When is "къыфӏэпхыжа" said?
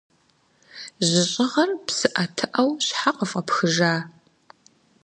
3.17-3.93